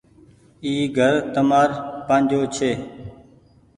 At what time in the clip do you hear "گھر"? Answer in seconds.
0.97-1.13